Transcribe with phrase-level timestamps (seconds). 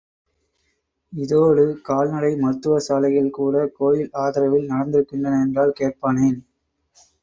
[1.13, 6.39] இதோடு கால்நடை மருத்துவசாலைகள் கூட கோயில் ஆதரவில் நடந்திருக்கின்றன என்றால் கேட்பானேன்.